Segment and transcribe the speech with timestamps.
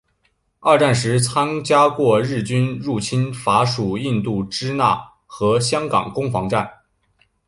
[0.59, 6.67] 二战时参加过日军入侵法属印度支那和香港攻防战。